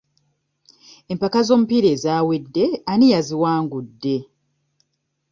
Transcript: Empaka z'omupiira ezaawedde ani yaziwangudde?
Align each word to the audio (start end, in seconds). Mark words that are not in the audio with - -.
Empaka 1.11 1.39
z'omupiira 1.47 1.87
ezaawedde 1.95 2.65
ani 2.91 3.05
yaziwangudde? 3.13 4.17